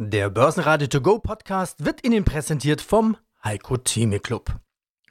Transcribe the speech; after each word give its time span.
Der 0.00 0.30
Börsenradio 0.30 0.86
To 0.86 1.00
Go 1.00 1.18
Podcast 1.18 1.84
wird 1.84 2.06
Ihnen 2.06 2.24
präsentiert 2.24 2.80
vom 2.80 3.16
Heiko 3.42 3.78
Theme 3.78 4.20
Club. 4.20 4.60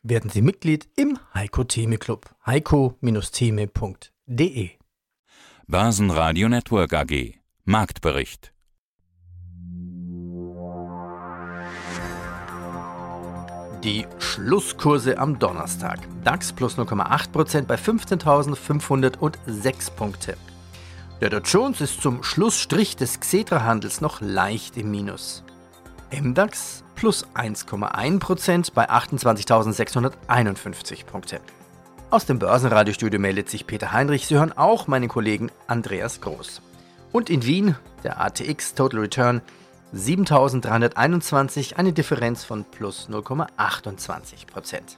Werden 0.01 0.29
Sie 0.29 0.41
Mitglied 0.41 0.87
im 0.95 1.19
Heiko 1.33 1.65
Theme 1.65 1.97
Club. 1.97 2.33
heiko-theme.de 2.45 4.69
Börsenradio 5.67 6.47
Network 6.47 6.93
AG 6.93 7.33
Marktbericht 7.65 8.53
Die 13.83 14.07
Schlusskurse 14.19 15.17
am 15.17 15.37
Donnerstag. 15.37 15.99
DAX 16.23 16.53
plus 16.53 16.77
0,8% 16.77 17.63
bei 17.63 17.75
15.506 17.75 19.91
Punkte. 19.91 20.37
Der 21.19 21.31
Dow 21.31 21.39
Jones 21.39 21.81
ist 21.81 22.03
zum 22.03 22.21
Schlussstrich 22.21 22.95
des 22.95 23.19
Xetra-Handels 23.19 24.01
noch 24.01 24.21
leicht 24.21 24.77
im 24.77 24.91
Minus. 24.91 25.43
MDAX 26.11 26.83
plus 26.93 27.25
1,1% 27.33 28.71
bei 28.75 28.87
28.651 28.87 31.05
Punkte. 31.05 31.39
Aus 32.11 32.27
dem 32.27 32.37
Börsenradiostudio 32.37 33.19
meldet 33.19 33.49
sich 33.49 33.65
Peter 33.65 33.93
Heinrich. 33.93 34.27
Sie 34.27 34.35
hören 34.35 34.55
auch 34.55 34.85
meinen 34.85 35.09
Kollegen 35.09 35.49
Andreas 35.65 36.21
Groß. 36.21 36.61
Und 37.11 37.31
in 37.31 37.43
Wien 37.43 37.75
der 38.03 38.21
ATX 38.21 38.75
Total 38.75 38.99
Return 38.99 39.41
7321, 39.93 41.79
eine 41.79 41.93
Differenz 41.93 42.43
von 42.43 42.63
plus 42.63 43.09
0,28%. 43.09 44.97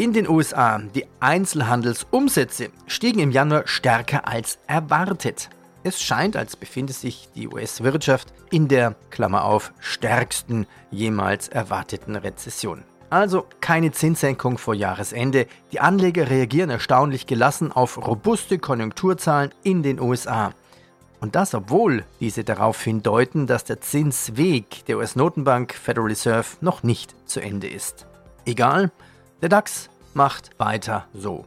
In 0.00 0.14
den 0.14 0.26
USA, 0.30 0.78
die 0.78 1.04
Einzelhandelsumsätze 1.20 2.70
stiegen 2.86 3.18
im 3.18 3.30
Januar 3.30 3.66
stärker 3.66 4.26
als 4.26 4.58
erwartet. 4.66 5.50
Es 5.82 6.00
scheint, 6.00 6.38
als 6.38 6.56
befinde 6.56 6.94
sich 6.94 7.28
die 7.34 7.46
US-Wirtschaft 7.46 8.32
in 8.50 8.66
der, 8.66 8.96
Klammer 9.10 9.44
auf, 9.44 9.74
stärksten 9.78 10.66
jemals 10.90 11.48
erwarteten 11.48 12.16
Rezession. 12.16 12.82
Also 13.10 13.44
keine 13.60 13.92
Zinssenkung 13.92 14.56
vor 14.56 14.72
Jahresende. 14.72 15.46
Die 15.70 15.80
Anleger 15.80 16.30
reagieren 16.30 16.70
erstaunlich 16.70 17.26
gelassen 17.26 17.70
auf 17.70 17.98
robuste 17.98 18.58
Konjunkturzahlen 18.58 19.52
in 19.64 19.82
den 19.82 20.00
USA. 20.00 20.54
Und 21.20 21.34
das, 21.34 21.52
obwohl 21.52 22.06
diese 22.20 22.42
darauf 22.42 22.82
hindeuten, 22.82 23.46
dass 23.46 23.64
der 23.64 23.82
Zinsweg 23.82 24.86
der 24.86 24.96
US-Notenbank 24.96 25.74
Federal 25.74 26.08
Reserve 26.08 26.56
noch 26.62 26.82
nicht 26.82 27.14
zu 27.28 27.40
Ende 27.40 27.68
ist. 27.68 28.06
Egal, 28.46 28.90
der 29.42 29.50
DAX 29.50 29.89
macht 30.14 30.50
weiter 30.58 31.06
so. 31.12 31.46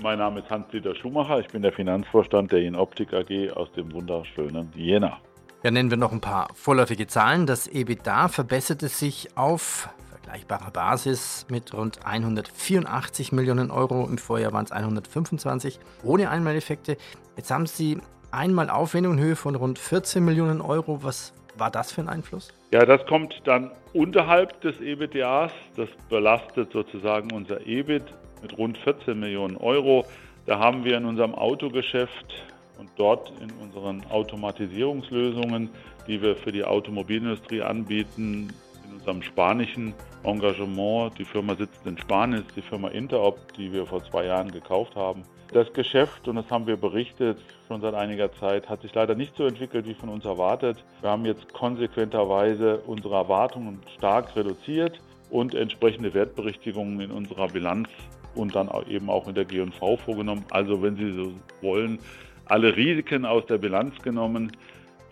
Mein 0.00 0.18
Name 0.18 0.40
ist 0.40 0.50
Hans-Dieter 0.50 0.94
Schumacher, 0.94 1.40
ich 1.40 1.48
bin 1.48 1.62
der 1.62 1.72
Finanzvorstand 1.72 2.52
der 2.52 2.60
Inoptik 2.60 3.12
AG 3.12 3.50
aus 3.56 3.72
dem 3.72 3.92
wunderschönen 3.92 4.70
Jena. 4.74 5.18
Ja, 5.64 5.72
nennen 5.72 5.90
wir 5.90 5.96
noch 5.96 6.12
ein 6.12 6.20
paar 6.20 6.48
vorläufige 6.54 7.08
Zahlen. 7.08 7.46
Das 7.46 7.66
EBITDA 7.66 8.28
verbesserte 8.28 8.88
sich 8.88 9.36
auf 9.36 9.88
vergleichbarer 10.10 10.70
Basis 10.70 11.46
mit 11.50 11.74
rund 11.74 12.06
184 12.06 13.32
Millionen 13.32 13.70
Euro. 13.70 14.06
Im 14.06 14.18
Vorjahr 14.18 14.52
waren 14.52 14.66
es 14.66 14.72
125 14.72 15.80
ohne 16.04 16.30
Einmaleffekte. 16.30 16.96
Jetzt 17.36 17.50
haben 17.50 17.66
Sie 17.66 17.98
einmal 18.30 18.70
Aufwendung 18.70 19.14
in 19.14 19.24
Höhe 19.24 19.36
von 19.36 19.54
rund 19.54 19.78
14 19.78 20.24
Millionen 20.24 20.60
Euro. 20.60 21.02
Was 21.02 21.32
war 21.58 21.70
das 21.70 21.92
für 21.92 22.00
ein 22.00 22.08
Einfluss? 22.08 22.52
Ja, 22.72 22.84
das 22.84 23.04
kommt 23.06 23.40
dann 23.44 23.70
unterhalb 23.92 24.60
des 24.60 24.80
EBITDAs. 24.80 25.52
Das 25.76 25.88
belastet 26.08 26.72
sozusagen 26.72 27.32
unser 27.32 27.66
EBIT 27.66 28.04
mit 28.42 28.56
rund 28.58 28.78
14 28.78 29.18
Millionen 29.18 29.56
Euro. 29.56 30.04
Da 30.46 30.58
haben 30.58 30.84
wir 30.84 30.96
in 30.96 31.04
unserem 31.04 31.34
Autogeschäft 31.34 32.44
und 32.78 32.90
dort 32.96 33.32
in 33.40 33.50
unseren 33.62 34.04
Automatisierungslösungen, 34.10 35.70
die 36.06 36.22
wir 36.22 36.36
für 36.36 36.52
die 36.52 36.64
Automobilindustrie 36.64 37.62
anbieten, 37.62 38.48
in 38.86 38.94
unserem 38.94 39.22
spanischen 39.22 39.94
Engagement, 40.24 41.18
die 41.18 41.24
Firma 41.24 41.54
sitzt 41.54 41.86
in 41.86 41.98
Spanien, 41.98 42.44
ist 42.46 42.56
die 42.56 42.62
Firma 42.62 42.88
Interop, 42.88 43.52
die 43.54 43.72
wir 43.72 43.86
vor 43.86 44.02
zwei 44.04 44.26
Jahren 44.26 44.50
gekauft 44.50 44.96
haben, 44.96 45.22
das 45.52 45.72
Geschäft, 45.72 46.28
und 46.28 46.36
das 46.36 46.50
haben 46.50 46.66
wir 46.66 46.76
berichtet 46.76 47.38
schon 47.66 47.80
seit 47.80 47.94
einiger 47.94 48.32
Zeit, 48.32 48.68
hat 48.68 48.82
sich 48.82 48.94
leider 48.94 49.14
nicht 49.14 49.36
so 49.36 49.46
entwickelt 49.46 49.86
wie 49.86 49.94
von 49.94 50.08
uns 50.08 50.24
erwartet. 50.24 50.84
Wir 51.00 51.10
haben 51.10 51.24
jetzt 51.24 51.52
konsequenterweise 51.52 52.78
unsere 52.86 53.14
Erwartungen 53.14 53.80
stark 53.96 54.34
reduziert 54.36 55.00
und 55.30 55.54
entsprechende 55.54 56.12
Wertberichtigungen 56.14 57.00
in 57.00 57.10
unserer 57.10 57.48
Bilanz 57.48 57.88
und 58.34 58.54
dann 58.54 58.70
eben 58.88 59.10
auch 59.10 59.26
in 59.28 59.34
der 59.34 59.44
G&V 59.44 59.96
vorgenommen. 59.96 60.44
Also 60.50 60.82
wenn 60.82 60.96
Sie 60.96 61.12
so 61.12 61.32
wollen, 61.60 61.98
alle 62.46 62.76
Risiken 62.76 63.24
aus 63.24 63.44
der 63.46 63.58
Bilanz 63.58 64.00
genommen 64.02 64.52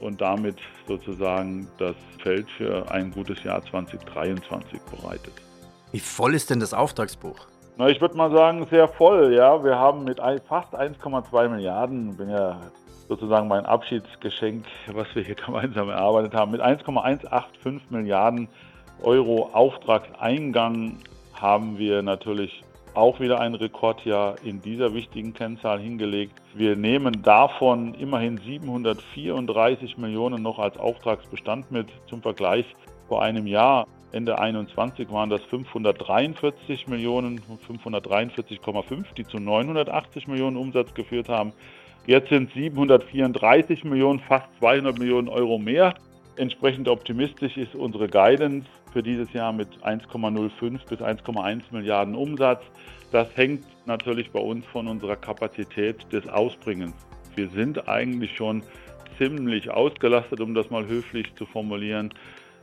und 0.00 0.20
damit 0.20 0.56
sozusagen 0.86 1.68
das 1.78 1.96
Feld 2.22 2.48
für 2.50 2.90
ein 2.90 3.10
gutes 3.10 3.42
Jahr 3.42 3.64
2023 3.64 4.80
bereitet. 4.82 5.32
Wie 5.92 6.00
voll 6.00 6.34
ist 6.34 6.50
denn 6.50 6.60
das 6.60 6.74
Auftragsbuch? 6.74 7.46
Na, 7.78 7.90
ich 7.90 8.00
würde 8.00 8.16
mal 8.16 8.30
sagen, 8.30 8.66
sehr 8.70 8.88
voll. 8.88 9.34
Ja, 9.34 9.62
wir 9.62 9.78
haben 9.78 10.04
mit 10.04 10.18
fast 10.48 10.74
1,2 10.74 11.48
Milliarden, 11.48 12.16
bin 12.16 12.30
ja 12.30 12.58
sozusagen 13.06 13.48
mein 13.48 13.66
Abschiedsgeschenk, 13.66 14.64
was 14.94 15.06
wir 15.14 15.22
hier 15.22 15.34
gemeinsam 15.34 15.90
erarbeitet 15.90 16.34
haben, 16.34 16.52
mit 16.52 16.62
1,185 16.62 17.90
Milliarden 17.90 18.48
Euro 19.02 19.50
Auftragseingang 19.52 21.00
haben 21.34 21.76
wir 21.76 22.00
natürlich 22.00 22.62
auch 22.94 23.20
wieder 23.20 23.40
ein 23.40 23.54
Rekordjahr 23.54 24.36
in 24.42 24.62
dieser 24.62 24.94
wichtigen 24.94 25.34
Kennzahl 25.34 25.78
hingelegt. 25.78 26.32
Wir 26.54 26.76
nehmen 26.76 27.22
davon 27.22 27.92
immerhin 27.92 28.38
734 28.38 29.98
Millionen 29.98 30.42
noch 30.42 30.58
als 30.58 30.78
Auftragsbestand 30.78 31.70
mit 31.70 31.88
zum 32.08 32.22
Vergleich 32.22 32.64
vor 33.06 33.22
einem 33.22 33.46
Jahr 33.46 33.86
Ende 34.16 34.38
21 34.38 35.10
waren 35.12 35.28
das 35.28 35.42
543 35.42 36.88
Millionen, 36.88 37.38
543,5, 37.68 39.04
die 39.14 39.26
zu 39.26 39.38
980 39.38 40.26
Millionen 40.26 40.56
Umsatz 40.56 40.94
geführt 40.94 41.28
haben. 41.28 41.52
Jetzt 42.06 42.30
sind 42.30 42.50
734 42.54 43.84
Millionen, 43.84 44.20
fast 44.20 44.46
200 44.60 44.98
Millionen 44.98 45.28
Euro 45.28 45.58
mehr. 45.58 45.92
Entsprechend 46.36 46.88
optimistisch 46.88 47.58
ist 47.58 47.74
unsere 47.74 48.08
Guidance 48.08 48.66
für 48.92 49.02
dieses 49.02 49.30
Jahr 49.34 49.52
mit 49.52 49.68
1,05 49.84 50.88
bis 50.88 51.00
1,1 51.00 51.62
Milliarden 51.70 52.14
Umsatz. 52.14 52.62
Das 53.12 53.28
hängt 53.36 53.64
natürlich 53.86 54.30
bei 54.30 54.40
uns 54.40 54.64
von 54.66 54.88
unserer 54.88 55.16
Kapazität 55.16 56.10
des 56.10 56.26
Ausbringens. 56.26 56.94
Wir 57.34 57.50
sind 57.50 57.86
eigentlich 57.86 58.34
schon 58.34 58.62
ziemlich 59.18 59.70
ausgelastet, 59.70 60.40
um 60.40 60.54
das 60.54 60.70
mal 60.70 60.86
höflich 60.86 61.34
zu 61.34 61.44
formulieren 61.44 62.14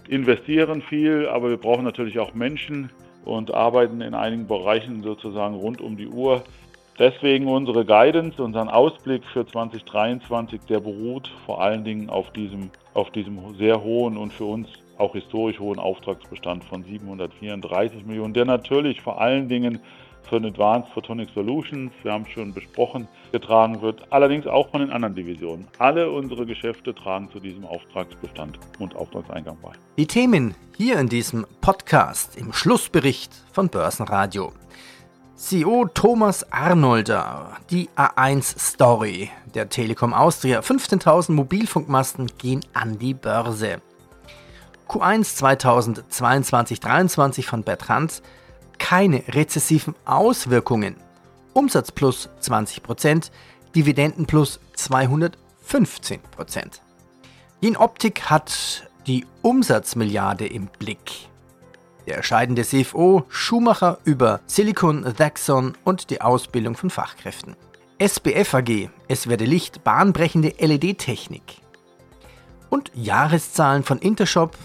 investieren 0.07 0.81
viel, 0.81 1.27
aber 1.27 1.49
wir 1.49 1.57
brauchen 1.57 1.85
natürlich 1.85 2.19
auch 2.19 2.33
Menschen 2.33 2.89
und 3.25 3.53
arbeiten 3.53 4.01
in 4.01 4.13
einigen 4.13 4.47
Bereichen 4.47 5.01
sozusagen 5.01 5.55
rund 5.55 5.81
um 5.81 5.97
die 5.97 6.07
Uhr. 6.07 6.43
Deswegen 6.99 7.47
unsere 7.47 7.85
Guidance, 7.85 8.41
unseren 8.43 8.69
Ausblick 8.69 9.23
für 9.25 9.47
2023, 9.47 10.61
der 10.69 10.79
beruht 10.79 11.31
vor 11.45 11.61
allen 11.61 11.83
Dingen 11.83 12.09
auf 12.09 12.31
diesem, 12.31 12.69
auf 12.93 13.09
diesem 13.11 13.55
sehr 13.55 13.83
hohen 13.83 14.17
und 14.17 14.31
für 14.31 14.45
uns 14.45 14.67
auch 14.97 15.13
historisch 15.13 15.59
hohen 15.59 15.79
Auftragsbestand 15.79 16.63
von 16.65 16.83
734 16.83 18.05
Millionen, 18.05 18.33
der 18.33 18.45
natürlich 18.45 19.01
vor 19.01 19.19
allen 19.19 19.49
Dingen 19.49 19.79
von 20.29 20.45
Advanced 20.45 20.91
Photonic 20.93 21.29
Solutions, 21.33 21.91
wir 22.01 22.13
haben 22.13 22.23
es 22.23 22.31
schon 22.31 22.53
besprochen, 22.53 23.07
getragen 23.31 23.81
wird, 23.81 24.01
allerdings 24.11 24.47
auch 24.47 24.69
von 24.69 24.81
den 24.81 24.91
anderen 24.91 25.15
Divisionen. 25.15 25.67
Alle 25.79 26.09
unsere 26.09 26.45
Geschäfte 26.45 26.93
tragen 26.95 27.29
zu 27.31 27.39
diesem 27.39 27.65
Auftragsbestand 27.65 28.59
und 28.79 28.95
Auftragseingang 28.95 29.57
bei. 29.61 29.71
Die 29.97 30.07
Themen 30.07 30.55
hier 30.77 30.99
in 30.99 31.09
diesem 31.09 31.45
Podcast 31.61 32.37
im 32.37 32.53
Schlussbericht 32.53 33.31
von 33.51 33.69
Börsenradio. 33.69 34.53
CEO 35.35 35.89
Thomas 35.93 36.51
Arnolder, 36.51 37.57
die 37.69 37.89
A1 37.97 38.57
Story 38.59 39.29
der 39.53 39.67
Telekom 39.67 40.13
Austria. 40.13 40.61
15.000 40.61 41.33
Mobilfunkmasten 41.33 42.31
gehen 42.37 42.61
an 42.73 42.97
die 42.97 43.13
Börse. 43.13 43.81
Q1 44.87 45.43
2022-23 46.09 47.45
von 47.45 47.63
Bertrand 47.63 48.21
keine 48.83 49.23
rezessiven 49.29 49.95
Auswirkungen. 50.03 50.97
Umsatz 51.53 51.89
plus 51.89 52.29
20%, 52.41 53.31
Dividenden 53.73 54.25
plus 54.25 54.59
215%. 54.75 55.31
Die 57.61 57.77
Optik 57.77 58.29
hat 58.29 58.89
die 59.07 59.25
Umsatzmilliarde 59.41 60.45
im 60.45 60.67
Blick. 60.67 61.29
Der 62.07 62.23
scheidende 62.23 62.63
CFO 62.63 63.23
Schumacher 63.29 63.99
über 64.03 64.41
Silicon 64.47 65.05
Thaxon 65.15 65.77
und 65.85 66.09
die 66.09 66.19
Ausbildung 66.19 66.75
von 66.75 66.89
Fachkräften. 66.89 67.55
SBF 67.99 68.53
AG, 68.53 68.89
es 69.07 69.27
werde 69.27 69.45
Licht, 69.45 69.85
bahnbrechende 69.85 70.55
LED-Technik. 70.59 71.61
Und 72.69 72.91
Jahreszahlen 72.93 73.83
von 73.83 73.99
Intershop, 73.99 74.57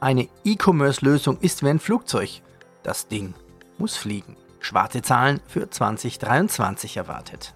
eine 0.00 0.28
E-Commerce-Lösung 0.42 1.38
ist 1.38 1.62
wie 1.62 1.68
ein 1.68 1.78
Flugzeug. 1.78 2.42
Das 2.82 3.06
Ding 3.06 3.32
muss 3.80 3.96
fliegen. 3.96 4.36
Schwarze 4.60 5.02
Zahlen 5.02 5.40
für 5.48 5.68
2023 5.68 6.98
erwartet. 6.98 7.54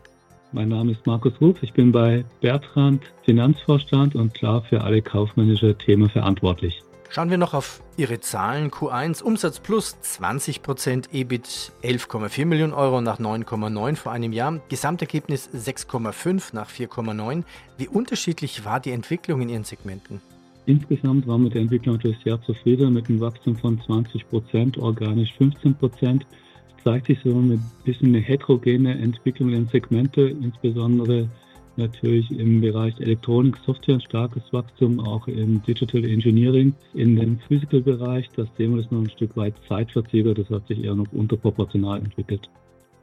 Mein 0.52 0.68
Name 0.68 0.92
ist 0.92 1.06
Markus 1.06 1.32
Ruf. 1.40 1.56
Ich 1.62 1.72
bin 1.72 1.92
bei 1.92 2.24
Bertrand 2.40 3.02
Finanzvorstand 3.24 4.14
und 4.14 4.34
klar 4.34 4.62
für 4.62 4.82
alle 4.82 5.02
kaufmännische 5.02 5.76
Themen 5.76 6.08
verantwortlich. 6.08 6.82
Schauen 7.10 7.30
wir 7.30 7.38
noch 7.38 7.54
auf 7.54 7.80
Ihre 7.96 8.18
Zahlen. 8.20 8.70
Q1 8.70 9.22
Umsatz 9.22 9.60
plus 9.60 9.96
20% 10.02 11.12
EBIT 11.12 11.72
11,4 11.82 12.44
Millionen 12.44 12.72
Euro 12.72 13.00
nach 13.00 13.20
9,9 13.20 13.96
vor 13.96 14.12
einem 14.12 14.32
Jahr. 14.32 14.60
Gesamtergebnis 14.68 15.48
6,5 15.50 16.54
nach 16.54 16.70
4,9. 16.70 17.44
Wie 17.78 17.88
unterschiedlich 17.88 18.64
war 18.64 18.80
die 18.80 18.90
Entwicklung 18.90 19.42
in 19.42 19.48
Ihren 19.48 19.64
Segmenten? 19.64 20.20
Insgesamt 20.66 21.26
waren 21.26 21.42
wir 21.42 21.44
mit 21.44 21.54
der 21.54 21.62
Entwicklung 21.62 21.96
natürlich 21.96 22.18
sehr 22.24 22.40
zufrieden 22.42 22.94
mit 22.94 23.08
einem 23.08 23.20
Wachstum 23.20 23.56
von 23.56 23.78
20% 23.80 24.78
organisch 24.78 25.32
15 25.34 25.76
Es 25.80 26.84
zeigt 26.84 27.06
sich 27.06 27.18
so 27.22 27.30
ein 27.30 27.62
bisschen 27.84 28.08
eine 28.08 28.20
heterogene 28.20 28.98
Entwicklung 28.98 29.50
in 29.50 29.64
den 29.64 29.68
Segmenten, 29.68 30.42
insbesondere 30.42 31.28
natürlich 31.76 32.30
im 32.30 32.60
Bereich 32.60 32.98
Elektronik, 33.00 33.56
Software 33.66 34.00
starkes 34.00 34.42
Wachstum, 34.52 35.00
auch 35.00 35.26
im 35.26 35.62
Digital 35.62 36.04
Engineering. 36.04 36.74
In 36.94 37.16
dem 37.16 37.38
Physical-Bereich, 37.48 38.28
das 38.36 38.48
wir 38.56 38.76
das 38.76 38.90
noch 38.90 39.00
ein 39.00 39.10
Stück 39.10 39.36
weit 39.36 39.54
zeitverzögert, 39.68 40.38
das 40.38 40.48
hat 40.50 40.66
sich 40.68 40.82
eher 40.82 40.94
noch 40.94 41.12
unterproportional 41.12 41.98
entwickelt. 41.98 42.48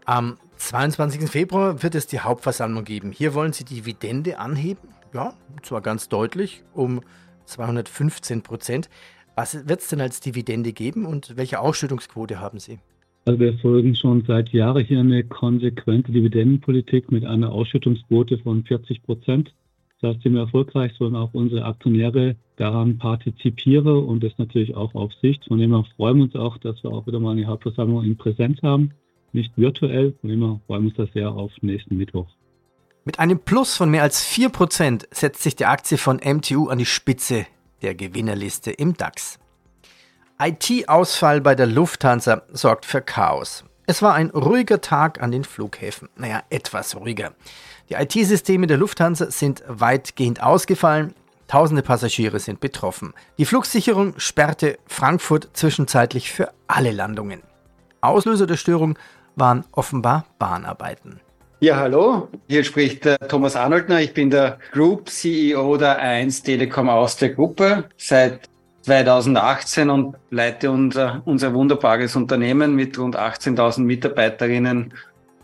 Am 0.06 0.38
22. 0.58 1.30
Februar 1.30 1.84
wird 1.84 1.96
es 1.96 2.08
die 2.08 2.20
Hauptversammlung 2.20 2.84
geben. 2.86 3.12
Hier 3.12 3.34
wollen 3.34 3.54
Sie 3.54 3.66
die 3.66 3.76
Dividende 3.76 4.40
anheben, 4.40 4.90
ja, 5.14 5.34
zwar 5.62 5.82
ganz 5.82 6.10
deutlich, 6.10 6.64
um 6.74 7.02
215 7.52 8.42
Prozent. 8.42 8.90
Was 9.36 9.68
wird 9.68 9.82
es 9.82 9.90
denn 9.90 10.02
als 10.02 10.20
Dividende 10.20 10.74
geben 10.74 11.06
und 11.06 11.38
welche 11.38 11.60
Ausschüttungsquote 11.60 12.40
haben 12.40 12.60
Sie? 12.60 12.80
Also 13.26 13.40
wir 13.40 13.58
folgen 13.60 13.96
schon 13.96 14.24
seit 14.26 14.50
Jahren 14.50 14.84
hier 14.84 15.00
eine 15.00 15.24
konsequente 15.24 16.12
Dividendenpolitik 16.12 17.12
mit 17.12 17.24
einer 17.24 17.52
Ausschüttungsquote 17.52 18.40
von 18.40 18.64
40 18.64 19.04
Prozent. 19.04 19.54
Das 20.02 20.16
heißt, 20.16 20.24
sind 20.24 20.34
wir 20.34 20.42
erfolgreich, 20.42 20.94
sollen 20.98 21.16
auch 21.16 21.34
unsere 21.34 21.66
Aktionäre 21.66 22.36
daran 22.56 22.98
partizipieren 22.98 24.04
und 24.04 24.24
das 24.24 24.32
natürlich 24.38 24.76
auch 24.76 24.96
auf 24.96 25.14
Sicht. 25.22 25.46
Von 25.46 25.60
dem 25.60 25.72
her 25.72 25.86
freuen 25.96 26.18
wir 26.18 26.24
uns 26.24 26.36
auch, 26.36 26.58
dass 26.58 26.84
wir 26.84 26.92
auch 26.92 27.06
wieder 27.06 27.20
mal 27.20 27.34
eine 27.34 27.46
Hauptversammlung 27.46 28.04
in 28.04 28.18
Präsenz 28.18 28.60
haben, 28.64 28.92
nicht 29.34 29.56
virtuell. 29.56 30.14
Von 30.22 30.30
dem 30.32 30.42
her 30.42 30.60
freuen 30.66 30.84
wir 30.84 30.90
uns 30.90 30.98
da 30.98 31.06
sehr 31.14 31.32
auf 31.32 31.52
nächsten 31.62 31.98
Mittwoch. 31.98 32.28
Mit 33.04 33.18
einem 33.18 33.40
Plus 33.40 33.76
von 33.78 33.90
mehr 33.90 34.04
als 34.04 34.24
4% 34.24 35.08
setzt 35.10 35.42
sich 35.42 35.56
die 35.56 35.66
Aktie 35.66 35.98
von 35.98 36.18
MTU 36.18 36.70
an 36.70 36.78
die 36.78 36.86
Spitze 36.86 37.48
der 37.82 37.96
Gewinnerliste 37.96 38.70
im 38.70 38.96
DAX. 38.96 39.40
IT-Ausfall 40.40 41.42
bei 41.42 41.56
der 41.56 41.66
Lufthansa 41.66 42.44
sorgt 42.52 42.86
für 42.86 43.02
Chaos. 43.02 43.64
Es 43.88 44.04
war 44.04 44.14
ein 44.14 44.30
ruhiger 44.30 44.82
Tag 44.82 45.22
an 45.22 45.32
den 45.32 45.44
Flughäfen. 45.44 46.10
Naja, 46.16 46.44
etwas 46.52 46.96
ruhiger. 46.96 47.34
Die 47.90 47.96
IT-Systeme 47.96 48.68
der 48.68 48.78
Lufthansa 48.78 49.32
sind 49.32 49.64
weitgehend 49.68 50.44
ausgefallen. 50.44 51.16
Tausende 51.48 51.82
Passagiere 51.82 52.40
sind 52.40 52.60
betroffen. 52.60 53.14
Die 53.40 53.46
Flugsicherung 53.46 54.14
sperrte 54.20 54.78
Frankfurt 54.86 55.50
zwischenzeitlich 55.54 56.32
für 56.32 56.54
alle 56.68 56.92
Landungen. 56.92 57.42
Auslöser 58.00 58.46
der 58.46 58.58
Störung 58.58 58.98
waren 59.36 59.66
offenbar 59.72 60.26
Bahnarbeiten. 60.38 61.20
Ja, 61.64 61.76
hallo, 61.76 62.28
hier 62.48 62.64
spricht 62.64 63.06
äh, 63.06 63.20
Thomas 63.28 63.56
Arnoldner. 63.56 64.02
Ich 64.02 64.16
bin 64.16 64.32
der 64.32 64.58
Group 64.72 65.08
CEO 65.08 65.78
der 65.78 66.00
1 66.00 66.42
Telekom 66.42 66.90
aus 66.90 67.18
der 67.18 67.30
Gruppe 67.36 67.84
seit 67.98 68.50
2018 68.82 69.92
und 69.92 70.16
leite 70.32 70.72
unser, 70.72 71.22
unser 71.26 71.54
wunderbares 71.54 72.16
Unternehmen 72.16 72.74
mit 72.74 72.98
rund 72.98 73.16
18.000 73.16 73.82
Mitarbeiterinnen 73.82 74.92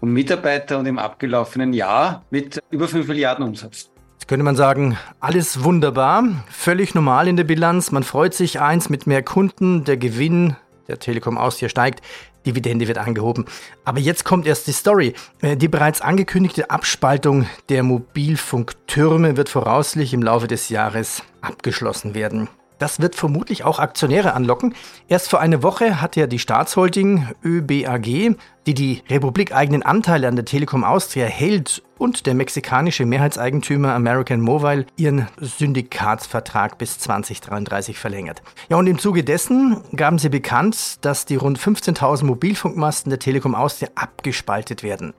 und 0.02 0.12
Mitarbeitern 0.12 0.80
und 0.80 0.86
im 0.88 0.98
abgelaufenen 0.98 1.72
Jahr 1.72 2.24
mit 2.32 2.64
über 2.72 2.88
5 2.88 3.08
Milliarden 3.08 3.46
Umsatz. 3.46 3.92
Jetzt 4.14 4.28
könnte 4.28 4.44
man 4.44 4.56
sagen, 4.56 4.98
alles 5.20 5.64
wunderbar, 5.64 6.24
völlig 6.50 6.96
normal 6.96 7.28
in 7.28 7.38
der 7.38 7.44
Bilanz. 7.44 7.92
Man 7.92 8.02
freut 8.02 8.34
sich 8.34 8.60
eins 8.60 8.90
mit 8.90 9.06
mehr 9.06 9.22
Kunden, 9.22 9.84
der 9.84 9.98
Gewinn 9.98 10.56
der 10.88 10.98
Telekom 10.98 11.38
Austria 11.38 11.70
steigt, 11.70 12.02
Dividende 12.48 12.88
wird 12.88 12.98
angehoben. 12.98 13.46
Aber 13.86 14.00
jetzt 14.00 14.24
kommt 14.26 14.48
erst 14.48 14.68
die 14.68 14.72
Story. 14.72 15.14
Äh, 15.42 15.58
die 15.58 15.68
bereits 15.68 16.02
angekündigte 16.02 16.70
Abspaltung 16.70 17.48
der 17.70 17.84
Mobilfunktürme 17.84 19.38
wird 19.38 19.50
voraussichtlich 19.50 20.14
im 20.14 20.24
Laufe 20.24 20.48
des 20.48 20.70
Jahres 20.70 21.22
abgeschlossen 21.42 22.16
werden. 22.16 22.50
Das 22.80 23.00
wird 23.00 23.16
vermutlich 23.16 23.64
auch 23.64 23.80
Aktionäre 23.80 24.34
anlocken. 24.34 24.76
Erst 25.08 25.30
vor 25.30 25.40
einer 25.40 25.64
Woche 25.64 26.02
hat 26.02 26.16
ja 26.16 26.28
die 26.28 26.40
Staatsholding 26.40 27.28
ÖBAG, 27.44 28.36
die 28.66 28.74
die 28.74 29.04
republikeigenen 29.10 29.84
Anteile 29.84 30.28
an 30.28 30.36
der 30.36 30.46
Telekom 30.46 30.84
Austria 30.84 31.26
hält, 31.26 31.84
und 31.98 32.26
der 32.28 32.36
mexikanische 32.36 33.06
Mehrheitseigentümer 33.06 33.94
American 33.94 34.40
Mobile 34.42 34.86
ihren 34.98 35.28
Syndikatsvertrag 35.40 36.78
bis 36.78 37.00
2033 37.00 37.98
verlängert. 37.98 38.42
Ja, 38.70 38.78
und 38.78 38.88
im 38.88 39.00
Zuge 39.00 39.24
dessen 39.24 39.82
gaben 39.96 40.20
sie 40.20 40.30
bekannt, 40.30 41.04
dass 41.06 41.26
die 41.26 41.36
rund 41.36 41.60
15.000 41.60 42.26
Mobilfunkmasten 42.26 43.10
der 43.10 43.20
Telekom 43.20 43.56
Austria 43.56 43.90
abgespaltet 43.96 44.84
werden. 44.84 45.14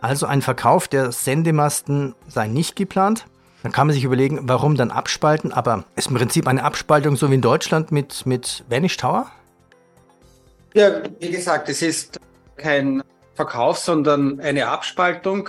Also 0.00 0.26
ein 0.26 0.42
Verkauf 0.42 0.88
der 0.88 1.12
Sendemasten 1.12 2.14
sei 2.26 2.48
nicht 2.48 2.76
geplant. 2.76 3.24
Dann 3.62 3.72
kann 3.72 3.86
man 3.86 3.94
sich 3.94 4.04
überlegen, 4.04 4.40
warum 4.42 4.76
dann 4.76 4.90
abspalten, 4.90 5.52
aber 5.52 5.84
ist 5.94 6.08
im 6.08 6.16
Prinzip 6.16 6.48
eine 6.48 6.64
Abspaltung 6.64 7.16
so 7.16 7.30
wie 7.30 7.34
in 7.34 7.40
Deutschland 7.40 7.92
mit, 7.92 8.26
mit 8.26 8.64
Vanish 8.68 8.96
Tower? 8.96 9.30
Ja, 10.74 11.02
wie 11.20 11.30
gesagt, 11.30 11.68
es 11.68 11.82
ist 11.82 12.18
kein 12.56 13.02
Verkauf, 13.34 13.78
sondern 13.78 14.40
eine 14.40 14.68
Abspaltung. 14.68 15.48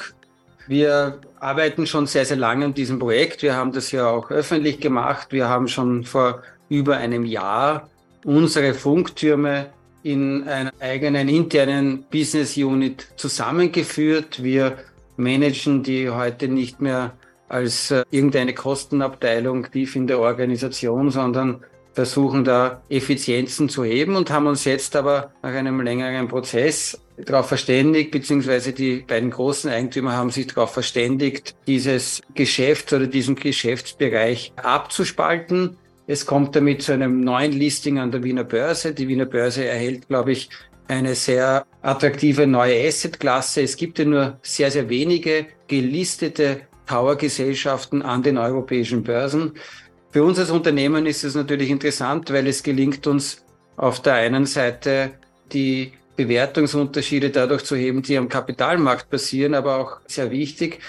Wir 0.68 1.20
arbeiten 1.40 1.88
schon 1.88 2.08
sehr, 2.08 2.26
sehr 2.26 2.38
lange 2.38 2.66
an 2.66 2.74
diesem 2.74 3.00
Projekt. 3.00 3.42
Wir 3.42 3.56
haben 3.56 3.72
das 3.72 3.92
ja 3.92 4.08
auch 4.08 4.32
öffentlich 4.32 4.80
gemacht. 4.80 5.28
Wir 5.32 5.50
haben 5.50 5.68
schon 5.68 6.04
vor 6.04 6.44
über 6.70 6.98
einem 6.98 7.26
Jahr 7.26 7.90
unsere 8.24 8.74
Funktürme 8.74 9.68
in 10.04 10.48
einer 10.48 10.72
eigenen 10.80 11.30
internen 11.30 12.04
Business 12.04 12.58
Unit 12.58 13.08
zusammengeführt. 13.16 14.44
Wir 14.44 14.78
managen 15.18 15.84
die 15.84 16.10
heute 16.10 16.48
nicht 16.48 16.82
mehr 16.82 17.14
als 17.50 17.92
äh, 17.92 18.04
irgendeine 18.12 18.54
Kostenabteilung 18.54 19.70
tief 19.72 19.96
in 19.96 20.08
der 20.08 20.20
Organisation, 20.20 21.12
sondern 21.12 21.64
versuchen 21.94 22.44
da 22.44 22.82
Effizienzen 22.90 23.70
zu 23.70 23.84
heben 23.84 24.16
und 24.16 24.32
haben 24.32 24.48
uns 24.48 24.66
jetzt 24.66 24.96
aber 24.96 25.32
nach 25.44 25.54
einem 25.54 25.82
längeren 25.82 26.28
Prozess 26.28 27.00
darauf 27.18 27.48
verständigt, 27.48 28.12
beziehungsweise 28.12 28.74
die 28.74 29.04
beiden 29.08 29.30
großen 29.30 29.70
Eigentümer 29.70 30.14
haben 30.14 30.32
sich 30.32 30.48
darauf 30.48 30.72
verständigt, 30.72 31.56
dieses 31.68 32.22
Geschäft 32.34 32.92
oder 32.92 33.06
diesen 33.06 33.36
Geschäftsbereich 33.36 34.52
abzuspalten. 34.56 35.78
Es 36.08 36.26
kommt 36.26 36.56
damit 36.56 36.82
zu 36.82 36.94
einem 36.94 37.22
neuen 37.22 37.52
Listing 37.52 38.00
an 38.00 38.12
der 38.12 38.24
Wiener 38.24 38.44
Börse. 38.44 38.94
Die 38.94 39.08
Wiener 39.08 39.26
Börse 39.26 39.66
erhält, 39.66 40.08
glaube 40.08 40.32
ich, 40.32 40.50
eine 40.88 41.16
sehr 41.16 41.66
attraktive 41.82 42.46
neue 42.46 42.88
Assetklasse. 42.88 43.62
Es 43.62 43.78
gibt 43.78 44.00
ja 44.00 44.06
nur 44.06 44.40
sehr, 44.42 44.70
sehr 44.70 44.90
wenige 44.90 45.46
gelistete 45.68 46.62
Tower-Gesellschaften 46.94 48.04
an 48.04 48.22
den 48.22 48.38
europäischen 48.38 49.02
Börsen. 49.02 49.54
Für 50.12 50.24
uns 50.24 50.38
als 50.38 50.52
Unternehmen 50.52 51.08
ist 51.08 51.24
es 51.24 51.34
natürlich 51.34 51.72
interessant, 51.72 52.32
weil 52.32 52.46
es 52.46 52.62
gelingt 52.62 53.08
uns 53.08 53.44
auf 53.78 54.00
der 54.04 54.14
einen 54.14 54.46
Seite 54.46 55.14
die 55.52 55.94
Bewertungsunterschiede 56.16 57.32
dadurch 57.32 57.64
zu 57.64 57.76
heben, 57.76 58.04
die 58.04 58.16
am 58.16 58.30
Kapitalmarkt 58.30 59.10
passieren, 59.10 59.56
aber 59.56 59.78
auch 59.78 60.02
sehr 60.06 60.30
wichtig. 60.30 60.82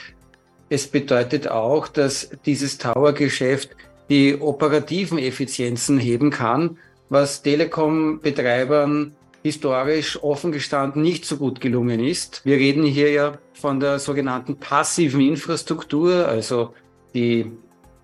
Es 0.69 0.87
bedeutet 0.87 1.49
auch, 1.49 1.89
dass 1.89 2.29
dieses 2.45 2.77
Tower-Geschäft 2.77 3.71
die 4.11 4.37
operativen 4.39 5.17
Effizienzen 5.17 5.99
heben 5.99 6.31
kann, 6.31 6.77
was 7.09 7.43
Telekom-Betreibern 7.43 9.17
historisch 9.43 10.23
offen 10.23 10.53
gestanden 10.53 11.01
nicht 11.01 11.25
so 11.25 11.39
gut 11.39 11.63
gelungen 11.63 12.01
ist. 12.01 12.43
Wir 12.45 12.57
reden 12.57 12.85
hier 12.85 13.11
ja 13.11 13.39
von 13.65 13.81
der 13.81 13.99
sogenannten 13.99 14.57
passiven 14.57 15.23
Infrastruktur, 15.23 16.29
also 16.29 16.75
die 17.15 17.51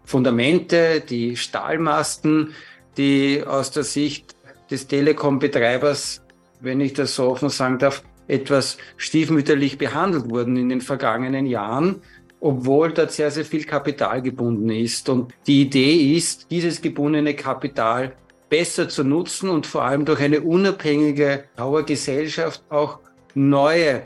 Fundamente, 0.05 1.03
die 1.07 1.37
Stahlmasten, 1.37 2.55
die 2.97 3.45
aus 3.47 3.71
der 3.71 3.85
Sicht 3.85 4.35
des 4.71 4.87
Telekom-Betreibers, 4.87 6.23
wenn 6.63 6.81
ich 6.81 6.95
das 6.95 7.15
so 7.15 7.25
offen 7.25 7.51
sagen 7.51 7.79
darf, 7.79 8.03
etwas 8.27 8.79
stiefmütterlich 8.97 9.77
behandelt 9.77 10.31
wurden 10.31 10.57
in 10.57 10.71
den 10.71 10.81
vergangenen 10.81 11.45
Jahren, 11.45 11.97
obwohl 12.41 12.95
dort 12.95 13.13
sehr, 13.13 13.31
sehr 13.31 13.45
viel 13.45 13.65
Kapital 13.65 14.23
gebunden 14.23 14.71
ist. 14.71 15.11
Und 15.11 15.35
die 15.47 15.61
Idee 15.61 16.17
ist, 16.17 16.51
dieses 16.51 16.81
gebundene 16.81 17.35
Kapital 17.35 18.17
besser 18.49 18.89
zu 18.89 19.05
nutzen 19.05 19.51
und 19.51 19.67
vor 19.67 19.83
allem 19.83 20.07
durch 20.07 20.23
eine 20.23 20.41
unabhängige 20.41 21.45
Tower-Gesellschaft 21.59 22.63
auch 22.71 23.01
neue 23.35 24.05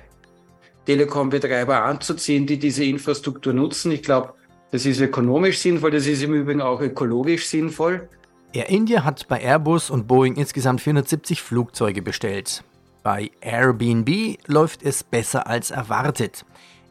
Telekom-Betreiber 0.86 1.82
anzuziehen, 1.82 2.46
die 2.46 2.58
diese 2.58 2.84
Infrastruktur 2.84 3.52
nutzen. 3.52 3.92
Ich 3.92 4.02
glaube, 4.02 4.34
das 4.70 4.86
ist 4.86 5.00
ökonomisch 5.00 5.58
sinnvoll, 5.58 5.90
das 5.90 6.06
ist 6.06 6.22
im 6.22 6.34
Übrigen 6.34 6.60
auch 6.60 6.80
ökologisch 6.80 7.46
sinnvoll. 7.46 8.08
Air 8.52 8.68
India 8.68 9.04
hat 9.04 9.26
bei 9.28 9.40
Airbus 9.40 9.90
und 9.90 10.06
Boeing 10.06 10.36
insgesamt 10.36 10.80
470 10.80 11.42
Flugzeuge 11.42 12.02
bestellt. 12.02 12.62
Bei 13.02 13.30
Airbnb 13.40 14.38
läuft 14.46 14.82
es 14.82 15.02
besser 15.02 15.46
als 15.46 15.70
erwartet. 15.70 16.44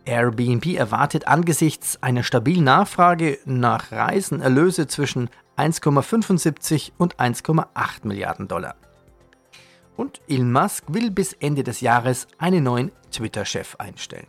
Airbnb 0.05 0.75
erwartet 0.75 1.27
angesichts 1.27 2.01
einer 2.03 2.23
stabilen 2.23 2.65
Nachfrage 2.65 3.39
nach 3.45 3.91
Reisen 3.91 4.41
Erlöse 4.41 4.87
zwischen 4.87 5.29
1,75 5.57 6.91
und 6.97 7.15
1,8 7.15 7.65
Milliarden 8.03 8.47
Dollar. 8.47 8.75
Und 9.95 10.21
Elon 10.27 10.51
Musk 10.51 10.85
will 10.87 11.11
bis 11.11 11.33
Ende 11.33 11.63
des 11.63 11.81
Jahres 11.81 12.27
einen 12.37 12.63
neuen 12.63 12.91
Twitter-Chef 13.11 13.75
einstellen. 13.77 14.27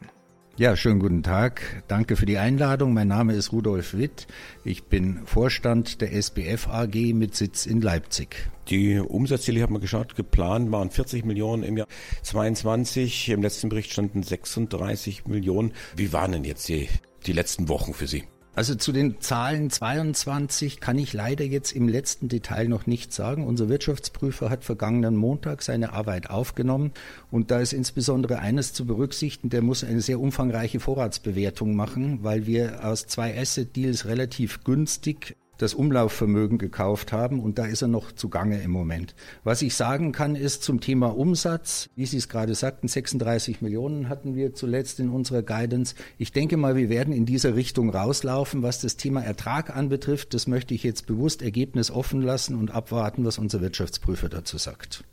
Ja, 0.56 0.76
schönen 0.76 1.00
guten 1.00 1.24
Tag. 1.24 1.82
Danke 1.88 2.14
für 2.14 2.26
die 2.26 2.38
Einladung. 2.38 2.94
Mein 2.94 3.08
Name 3.08 3.32
ist 3.32 3.50
Rudolf 3.50 3.94
Witt. 3.94 4.28
Ich 4.62 4.84
bin 4.84 5.26
Vorstand 5.26 6.00
der 6.00 6.12
SBF 6.12 6.68
AG 6.68 6.94
mit 7.12 7.34
Sitz 7.34 7.66
in 7.66 7.80
Leipzig. 7.80 8.50
Die 8.68 9.00
Umsatzziele, 9.00 9.56
ich 9.56 9.62
habe 9.64 9.72
mal 9.72 9.80
geschaut, 9.80 10.14
geplant 10.14 10.70
waren 10.70 10.90
40 10.90 11.24
Millionen 11.24 11.64
im 11.64 11.76
Jahr 11.76 11.88
22. 12.22 13.30
Im 13.30 13.42
letzten 13.42 13.68
Bericht 13.68 13.90
standen 13.90 14.22
36 14.22 15.26
Millionen. 15.26 15.72
Wie 15.96 16.12
waren 16.12 16.30
denn 16.30 16.44
jetzt 16.44 16.68
die, 16.68 16.88
die 17.26 17.32
letzten 17.32 17.68
Wochen 17.68 17.92
für 17.92 18.06
Sie? 18.06 18.22
Also 18.56 18.76
zu 18.76 18.92
den 18.92 19.20
Zahlen 19.20 19.68
22 19.68 20.78
kann 20.78 20.96
ich 20.96 21.12
leider 21.12 21.44
jetzt 21.44 21.72
im 21.72 21.88
letzten 21.88 22.28
Detail 22.28 22.68
noch 22.68 22.86
nichts 22.86 23.16
sagen. 23.16 23.44
Unser 23.46 23.68
Wirtschaftsprüfer 23.68 24.48
hat 24.48 24.62
vergangenen 24.62 25.16
Montag 25.16 25.62
seine 25.62 25.92
Arbeit 25.92 26.30
aufgenommen 26.30 26.92
und 27.32 27.50
da 27.50 27.58
ist 27.58 27.72
insbesondere 27.72 28.38
eines 28.38 28.72
zu 28.72 28.86
berücksichtigen, 28.86 29.50
der 29.50 29.62
muss 29.62 29.82
eine 29.82 30.00
sehr 30.00 30.20
umfangreiche 30.20 30.78
Vorratsbewertung 30.78 31.74
machen, 31.74 32.20
weil 32.22 32.46
wir 32.46 32.84
aus 32.84 33.08
zwei 33.08 33.36
Asset-Deals 33.36 34.06
relativ 34.06 34.62
günstig 34.62 35.36
das 35.58 35.74
Umlaufvermögen 35.74 36.58
gekauft 36.58 37.12
haben 37.12 37.40
und 37.40 37.58
da 37.58 37.66
ist 37.66 37.82
er 37.82 37.88
noch 37.88 38.12
zugange 38.12 38.60
im 38.62 38.70
Moment. 38.70 39.14
Was 39.44 39.62
ich 39.62 39.74
sagen 39.74 40.12
kann, 40.12 40.36
ist 40.36 40.62
zum 40.62 40.80
Thema 40.80 41.16
Umsatz, 41.16 41.88
wie 41.96 42.06
Sie 42.06 42.16
es 42.16 42.28
gerade 42.28 42.54
sagten, 42.54 42.88
36 42.88 43.60
Millionen 43.62 44.08
hatten 44.08 44.34
wir 44.34 44.54
zuletzt 44.54 45.00
in 45.00 45.10
unserer 45.10 45.42
Guidance. 45.42 45.94
Ich 46.18 46.32
denke 46.32 46.56
mal, 46.56 46.76
wir 46.76 46.88
werden 46.88 47.14
in 47.14 47.26
dieser 47.26 47.54
Richtung 47.54 47.90
rauslaufen. 47.90 48.62
Was 48.62 48.80
das 48.80 48.96
Thema 48.96 49.22
Ertrag 49.22 49.74
anbetrifft, 49.74 50.34
das 50.34 50.46
möchte 50.46 50.74
ich 50.74 50.82
jetzt 50.82 51.06
bewusst 51.06 51.42
Ergebnis 51.42 51.90
offen 51.90 52.22
lassen 52.22 52.54
und 52.54 52.70
abwarten, 52.70 53.24
was 53.24 53.38
unser 53.38 53.60
Wirtschaftsprüfer 53.60 54.28
dazu 54.28 54.58
sagt. 54.58 55.04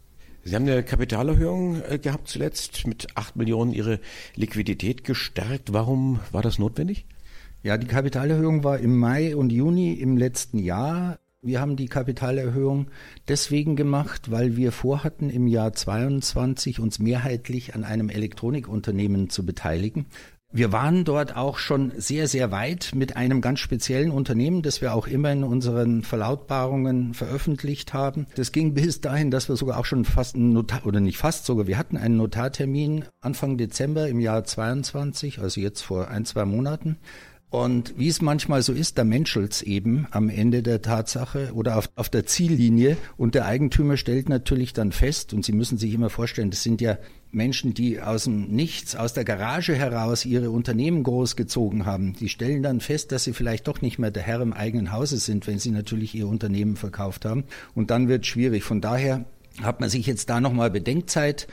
Sie 0.43 0.55
haben 0.55 0.67
eine 0.67 0.83
Kapitalerhöhung 0.83 1.81
äh, 1.88 2.00
gehabt 2.00 2.27
zuletzt, 2.27 2.88
mit 2.88 3.15
8 3.15 3.36
Millionen 3.36 3.74
Ihre 3.74 4.00
Liquidität 4.36 5.03
gestärkt. 5.03 5.71
Warum 5.71 6.19
war 6.31 6.41
das 6.41 6.57
notwendig? 6.57 7.05
Ja, 7.63 7.77
die 7.77 7.86
Kapitalerhöhung 7.86 8.63
war 8.63 8.80
im 8.80 8.98
Mai 8.98 9.36
und 9.36 9.51
Juni 9.51 9.94
im 9.94 10.18
letzten 10.18 10.58
Jahr. 10.58 11.20
Wir 11.44 11.62
haben 11.62 11.75
die 11.75 11.86
Kapitalerhöhung 11.86 12.88
deswegen 13.27 13.75
gemacht, 13.75 14.32
weil 14.32 14.58
wir 14.58 14.72
vorhatten, 14.72 15.30
im 15.30 15.46
Jahr 15.46 15.72
22 15.72 16.80
uns 16.80 16.98
mehrheitlich 16.98 17.75
an 17.75 17.84
einem 17.84 18.10
Elektronikunternehmen 18.10 19.30
zu 19.30 19.46
beteiligen. 19.46 20.08
Wir 20.51 20.72
waren 20.72 21.06
dort 21.06 21.36
auch 21.38 21.60
schon 21.60 21.91
sehr, 21.98 22.27
sehr 22.27 22.51
weit 22.51 22.94
mit 22.96 23.15
einem 23.15 23.41
ganz 23.41 23.60
speziellen 23.60 24.10
Unternehmen, 24.10 24.63
das 24.63 24.82
wir 24.82 24.96
auch 24.96 25.06
immer 25.06 25.32
in 25.32 25.44
unseren 25.44 26.01
Verlautbarungen 26.01 27.13
veröffentlicht 27.13 27.94
haben. 27.94 28.25
Das 28.36 28.51
ging 28.51 28.74
bis 28.74 29.01
dahin, 29.01 29.30
dass 29.30 29.50
wir 29.50 29.56
sogar 29.56 29.77
auch 29.77 29.86
schon 29.86 30.03
fast 30.03 30.34
einen 30.36 30.51
Notar, 30.51 30.88
oder 30.88 31.00
nicht 31.00 31.20
fast 31.20 31.46
sogar, 31.46 31.68
wir 31.68 31.77
hatten 31.77 31.96
einen 31.96 32.18
Notartermin 32.18 33.06
Anfang 33.22 33.58
Dezember 33.58 34.10
im 34.10 34.20
Jahr 34.20 34.44
22, 34.44 35.39
also 35.39 35.62
jetzt 35.62 35.82
vor 35.82 36.08
ein, 36.08 36.25
zwei 36.25 36.46
Monaten. 36.46 36.98
Und 37.51 37.93
wie 37.98 38.08
es 38.08 38.22
manchmal 38.22 38.62
so 38.62 38.72
ist, 38.72 38.98
da 38.98 39.03
menschelt's 39.03 39.62
eben 39.62 40.08
am 40.12 40.29
Ende 40.29 40.63
der 40.63 40.81
Tatsache 40.81 41.51
oder 41.53 41.77
auf, 41.77 41.89
auf 41.98 42.08
der 42.08 42.25
Ziellinie. 42.25 42.96
Und 43.17 43.36
der 43.36 43.46
Eigentümer 43.46 43.98
stellt 43.98 44.29
natürlich 44.29 44.72
dann 44.72 44.93
fest, 44.93 45.34
und 45.34 45.43
Sie 45.43 45.51
müssen 45.51 45.77
sich 45.77 45.93
immer 45.93 46.10
vorstellen, 46.10 46.50
das 46.50 46.63
sind 46.63 46.79
ja 46.79 46.98
Menschen, 47.29 47.74
die 47.74 48.00
aus 48.00 48.24
dem 48.24 48.48
Nichts, 48.48 48.96
aus 48.96 49.12
der 49.12 49.25
Garage 49.25 49.75
heraus 49.75 50.25
ihre 50.25 50.50
Unternehmen 50.50 51.03
großgezogen 51.03 51.86
haben. 51.86 52.13
Die 52.13 52.29
stellen 52.29 52.63
dann 52.63 52.79
fest, 52.79 53.12
dass 53.12 53.25
sie 53.25 53.34
vielleicht 53.34 53.67
doch 53.67 53.81
nicht 53.81 54.00
mehr 54.00 54.12
der 54.12 54.24
Herr 54.24 54.39
im 54.39 54.53
eigenen 54.53 54.93
Hause 54.93 55.17
sind, 55.17 55.46
wenn 55.46 55.60
sie 55.60 55.72
natürlich 55.72 56.15
ihr 56.15 56.29
Unternehmen 56.29 56.77
verkauft 56.77 57.25
haben. 57.25 57.43
Und 57.75 57.91
dann 57.91 58.08
wird 58.08 58.25
schwierig. 58.25 58.63
Von 58.63 58.79
daher 58.79 59.25
hat 59.62 59.81
man 59.81 59.89
sich 59.89 60.05
jetzt 60.05 60.29
da 60.29 60.39
nochmal 60.39 60.72
Bedenkzeit 60.72 61.48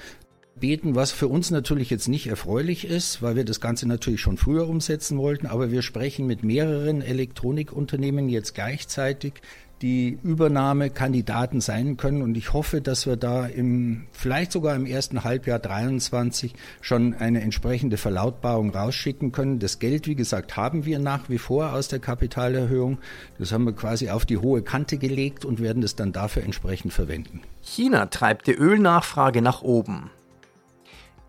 beten, 0.61 0.95
was 0.95 1.12
für 1.12 1.29
uns 1.29 1.50
natürlich 1.50 1.91
jetzt 1.91 2.09
nicht 2.09 2.27
erfreulich 2.27 2.85
ist, 2.87 3.23
weil 3.23 3.37
wir 3.37 3.45
das 3.45 3.61
Ganze 3.61 3.87
natürlich 3.87 4.21
schon 4.21 4.37
früher 4.37 4.69
umsetzen 4.69 5.19
wollten, 5.19 5.47
aber 5.47 5.71
wir 5.71 5.83
sprechen 5.83 6.27
mit 6.27 6.43
mehreren 6.43 7.03
Elektronikunternehmen 7.03 8.29
jetzt 8.29 8.55
gleichzeitig, 8.55 9.35
die 9.83 10.19
Übernahmekandidaten 10.23 11.61
sein 11.61 11.97
können. 11.97 12.23
Und 12.23 12.37
ich 12.37 12.53
hoffe, 12.53 12.81
dass 12.81 13.07
wir 13.07 13.17
da 13.17 13.47
im, 13.47 14.07
vielleicht 14.12 14.53
sogar 14.53 14.75
im 14.75 14.87
ersten 14.87 15.25
Halbjahr 15.25 15.59
23 15.59 16.55
schon 16.81 17.15
eine 17.15 17.41
entsprechende 17.41 17.97
Verlautbarung 17.97 18.71
rausschicken 18.71 19.33
können. 19.33 19.59
Das 19.59 19.79
Geld, 19.79 20.07
wie 20.07 20.15
gesagt, 20.15 20.57
haben 20.57 20.85
wir 20.85 20.99
nach 20.99 21.29
wie 21.29 21.38
vor 21.38 21.73
aus 21.73 21.88
der 21.88 21.99
Kapitalerhöhung. 22.00 22.99
Das 23.38 23.53
haben 23.53 23.65
wir 23.65 23.73
quasi 23.73 24.11
auf 24.11 24.27
die 24.27 24.38
hohe 24.38 24.62
Kante 24.62 24.99
gelegt 24.99 25.45
und 25.45 25.61
werden 25.61 25.83
das 25.83 25.95
dann 25.95 26.12
dafür 26.12 26.43
entsprechend 26.43 26.93
verwenden. 26.93 27.41
China 27.62 28.07
treibt 28.07 28.47
die 28.47 28.55
Ölnachfrage 28.55 29.43
nach 29.43 29.62
oben. 29.62 30.11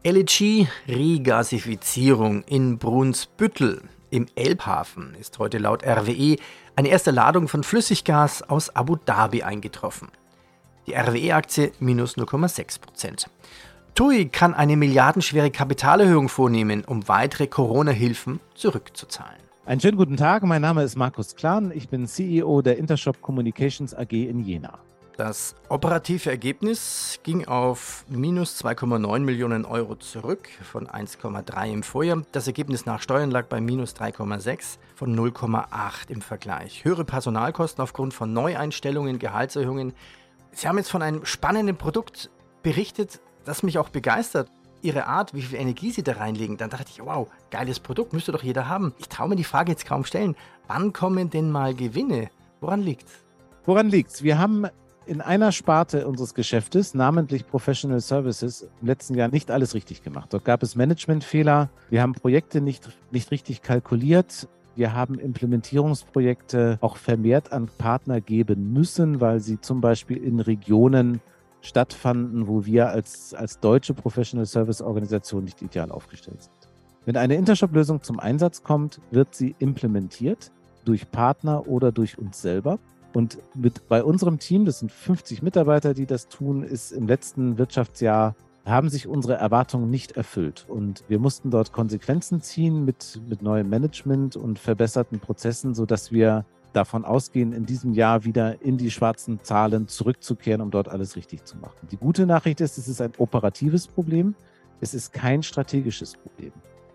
LNG-Regasifizierung 0.01 2.43
in 2.43 2.77
Brunsbüttel 2.77 3.81
im 4.09 4.27
Elbhafen 4.35 5.13
ist 5.19 5.39
heute 5.39 5.57
laut 5.57 5.85
RWE 5.85 6.37
eine 6.77 6.87
erste 6.87 7.11
Ladung 7.11 7.49
von 7.49 7.63
Flüssiggas 7.63 8.43
aus 8.43 8.73
Abu 8.73 8.95
Dhabi 8.95 9.43
eingetroffen. 9.43 10.07
Die 10.87 10.93
RWE-Aktie 10.93 11.73
minus 11.81 12.15
0,6 12.15 12.79
Prozent. 12.79 13.29
TUI 13.93 14.29
kann 14.29 14.53
eine 14.53 14.77
milliardenschwere 14.77 15.51
Kapitalerhöhung 15.51 16.29
vornehmen, 16.29 16.85
um 16.85 17.09
weitere 17.09 17.47
Corona-Hilfen 17.47 18.39
zurückzuzahlen. 18.55 19.41
Einen 19.65 19.81
schönen 19.81 19.97
guten 19.97 20.15
Tag, 20.15 20.43
mein 20.43 20.61
Name 20.61 20.83
ist 20.83 20.95
Markus 20.95 21.35
Klan, 21.35 21.73
ich 21.75 21.89
bin 21.89 22.07
CEO 22.07 22.61
der 22.61 22.77
Intershop 22.77 23.21
Communications 23.21 23.93
AG 23.93 24.13
in 24.13 24.45
Jena. 24.45 24.79
Das 25.19 25.53
operative 25.67 26.29
Ergebnis 26.29 27.19
ging 27.23 27.45
auf 27.45 28.05
minus 28.07 28.63
2,9 28.63 29.19
Millionen 29.19 29.65
Euro 29.65 29.97
zurück 29.97 30.47
von 30.63 30.87
1,3 30.87 31.73
im 31.73 31.83
Vorjahr. 31.83 32.23
Das 32.31 32.47
Ergebnis 32.47 32.85
nach 32.85 33.01
Steuern 33.01 33.29
lag 33.29 33.47
bei 33.47 33.59
minus 33.59 33.93
3,6 33.97 34.77
von 34.95 35.13
0,8 35.13 36.09
im 36.09 36.21
Vergleich. 36.21 36.85
Höhere 36.85 37.03
Personalkosten 37.03 37.83
aufgrund 37.83 38.13
von 38.13 38.31
Neueinstellungen, 38.31 39.19
Gehaltserhöhungen. 39.19 39.91
Sie 40.53 40.69
haben 40.69 40.77
jetzt 40.77 40.89
von 40.89 41.01
einem 41.01 41.25
spannenden 41.25 41.75
Produkt 41.75 42.29
berichtet, 42.63 43.19
das 43.43 43.61
mich 43.61 43.77
auch 43.77 43.89
begeistert. 43.89 44.49
Ihre 44.81 45.07
Art, 45.07 45.33
wie 45.33 45.41
viel 45.41 45.59
Energie 45.59 45.91
Sie 45.91 46.01
da 46.01 46.13
reinlegen, 46.13 46.55
dann 46.55 46.69
dachte 46.69 46.91
ich, 46.91 47.03
wow, 47.03 47.27
geiles 47.51 47.81
Produkt, 47.81 48.13
müsste 48.13 48.31
doch 48.31 48.43
jeder 48.43 48.69
haben. 48.69 48.93
Ich 48.99 49.09
traue 49.09 49.27
mir 49.27 49.35
die 49.35 49.43
Frage 49.43 49.73
jetzt 49.73 49.85
kaum 49.85 50.05
stellen. 50.05 50.37
Wann 50.69 50.93
kommen 50.93 51.29
denn 51.29 51.51
mal 51.51 51.75
Gewinne? 51.75 52.29
Woran 52.61 52.81
liegt's? 52.81 53.11
Woran 53.65 53.89
liegt's? 53.89 54.23
Wir 54.23 54.39
haben 54.39 54.65
in 55.09 55.21
einer 55.21 55.51
Sparte 55.51 56.07
unseres 56.07 56.35
Geschäftes, 56.35 56.93
namentlich 56.93 57.47
Professional 57.47 57.99
Services, 57.99 58.69
im 58.79 58.87
letzten 58.87 59.15
Jahr 59.15 59.27
nicht 59.27 59.49
alles 59.49 59.73
richtig 59.73 60.03
gemacht. 60.03 60.31
Dort 60.31 60.45
gab 60.45 60.61
es 60.61 60.75
Managementfehler. 60.75 61.69
Wir 61.89 62.03
haben 62.03 62.13
Projekte 62.13 62.61
nicht, 62.61 62.89
nicht 63.09 63.31
richtig 63.31 63.63
kalkuliert. 63.63 64.47
Wir 64.75 64.93
haben 64.93 65.17
Implementierungsprojekte 65.17 66.77
auch 66.81 66.95
vermehrt 66.95 67.51
an 67.51 67.69
Partner 67.79 68.21
geben 68.21 68.71
müssen, 68.71 69.19
weil 69.19 69.39
sie 69.39 69.59
zum 69.59 69.81
Beispiel 69.81 70.17
in 70.17 70.39
Regionen 70.39 71.21
stattfanden, 71.61 72.47
wo 72.47 72.65
wir 72.65 72.89
als, 72.89 73.33
als 73.33 73.59
deutsche 73.59 73.95
Professional 73.95 74.45
Service 74.45 74.79
Organisation 74.79 75.43
nicht 75.43 75.61
ideal 75.63 75.91
aufgestellt 75.91 76.43
sind. 76.43 76.53
Wenn 77.05 77.17
eine 77.17 77.33
Intershop-Lösung 77.33 78.03
zum 78.03 78.19
Einsatz 78.19 78.61
kommt, 78.61 79.01
wird 79.09 79.33
sie 79.33 79.55
implementiert 79.57 80.51
durch 80.85 81.09
Partner 81.09 81.67
oder 81.67 81.91
durch 81.91 82.19
uns 82.19 82.39
selber. 82.39 82.77
Und 83.13 83.39
mit, 83.55 83.87
bei 83.87 84.03
unserem 84.03 84.39
Team, 84.39 84.65
das 84.65 84.79
sind 84.79 84.91
50 84.91 85.41
Mitarbeiter, 85.41 85.93
die 85.93 86.05
das 86.05 86.27
tun, 86.27 86.63
ist 86.63 86.91
im 86.91 87.07
letzten 87.07 87.57
Wirtschaftsjahr 87.57 88.35
haben 88.65 88.89
sich 88.89 89.07
unsere 89.07 89.35
Erwartungen 89.35 89.89
nicht 89.89 90.11
erfüllt. 90.13 90.65
Und 90.67 91.03
wir 91.07 91.19
mussten 91.19 91.49
dort 91.49 91.71
Konsequenzen 91.71 92.41
ziehen 92.41 92.85
mit, 92.85 93.19
mit 93.27 93.41
neuem 93.41 93.69
Management 93.69 94.35
und 94.35 94.59
verbesserten 94.59 95.19
Prozessen, 95.19 95.73
sodass 95.73 96.11
wir 96.11 96.45
davon 96.73 97.03
ausgehen, 97.03 97.51
in 97.51 97.65
diesem 97.65 97.93
Jahr 97.93 98.25
wieder 98.25 98.61
in 98.61 98.77
die 98.77 98.91
schwarzen 98.91 99.39
Zahlen 99.41 99.87
zurückzukehren, 99.87 100.61
um 100.61 100.69
dort 100.69 100.87
alles 100.87 101.15
richtig 101.15 101.45
zu 101.45 101.57
machen. 101.57 101.87
Die 101.91 101.97
gute 101.97 102.27
Nachricht 102.27 102.61
ist, 102.61 102.77
es 102.77 102.87
ist 102.87 103.01
ein 103.01 103.13
operatives 103.17 103.87
Problem. 103.87 104.35
Es 104.81 104.93
ist 104.93 105.11
kein 105.13 105.41
strategisches 105.41 106.13
Problem. 106.13 106.51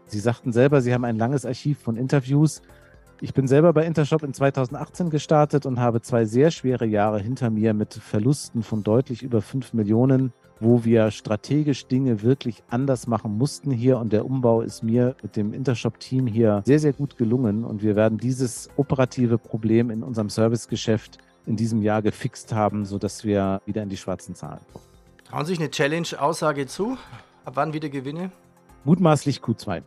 Sie 0.06 0.20
sagten 0.20 0.52
selber, 0.52 0.80
Sie 0.80 0.94
haben 0.94 1.04
ein 1.04 1.16
langes 1.16 1.44
Archiv 1.44 1.78
von 1.80 1.96
Interviews. 1.96 2.62
Ich 3.24 3.32
bin 3.32 3.48
selber 3.48 3.72
bei 3.72 3.86
Intershop 3.86 4.22
in 4.22 4.34
2018 4.34 5.08
gestartet 5.08 5.64
und 5.64 5.80
habe 5.80 6.02
zwei 6.02 6.26
sehr 6.26 6.50
schwere 6.50 6.84
Jahre 6.84 7.18
hinter 7.18 7.48
mir 7.48 7.72
mit 7.72 7.94
Verlusten 7.94 8.62
von 8.62 8.82
deutlich 8.82 9.22
über 9.22 9.40
5 9.40 9.72
Millionen, 9.72 10.34
wo 10.60 10.84
wir 10.84 11.10
strategisch 11.10 11.86
Dinge 11.86 12.20
wirklich 12.20 12.62
anders 12.68 13.06
machen 13.06 13.38
mussten 13.38 13.70
hier. 13.70 13.96
Und 13.96 14.12
der 14.12 14.26
Umbau 14.26 14.60
ist 14.60 14.82
mir 14.82 15.16
mit 15.22 15.36
dem 15.36 15.54
Intershop-Team 15.54 16.26
hier 16.26 16.62
sehr, 16.66 16.78
sehr 16.78 16.92
gut 16.92 17.16
gelungen. 17.16 17.64
Und 17.64 17.82
wir 17.82 17.96
werden 17.96 18.18
dieses 18.18 18.68
operative 18.76 19.38
Problem 19.38 19.88
in 19.88 20.02
unserem 20.02 20.28
Servicegeschäft 20.28 21.16
in 21.46 21.56
diesem 21.56 21.80
Jahr 21.80 22.02
gefixt 22.02 22.52
haben, 22.52 22.84
sodass 22.84 23.24
wir 23.24 23.62
wieder 23.64 23.82
in 23.82 23.88
die 23.88 23.96
schwarzen 23.96 24.34
Zahlen 24.34 24.60
kommen. 24.70 24.84
Trauen 25.24 25.46
sich 25.46 25.58
eine 25.58 25.70
Challenge-Aussage 25.70 26.66
zu? 26.66 26.98
Ab 27.46 27.54
wann 27.56 27.72
wieder 27.72 27.88
Gewinne? 27.88 28.32
Mutmaßlich 28.84 29.38
Q2. 29.38 29.82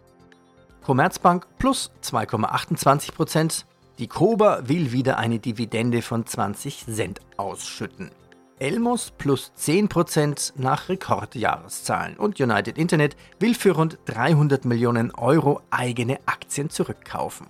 Commerzbank 0.84 1.46
plus 1.60 1.92
2,28 2.04 3.14
Prozent. 3.14 3.66
Die 4.00 4.08
Koba 4.08 4.62
will 4.66 4.92
wieder 4.92 5.18
eine 5.18 5.40
Dividende 5.40 6.02
von 6.02 6.26
20 6.26 6.86
Cent 6.86 7.20
ausschütten. 7.38 8.12
Elmos 8.60 9.12
plus 9.18 9.52
10% 9.60 10.54
nach 10.56 10.90
Rekordjahreszahlen 10.90 12.18
und 12.18 12.40
United 12.40 12.78
Internet 12.78 13.16
will 13.40 13.54
für 13.54 13.72
rund 13.72 14.00
300 14.06 14.66
Millionen 14.66 15.12
Euro 15.12 15.62
eigene 15.70 16.20
Aktien 16.26 16.70
zurückkaufen. 16.70 17.48